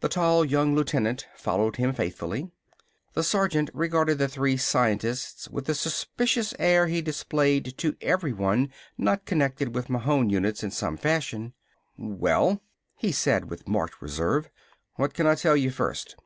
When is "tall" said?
0.08-0.44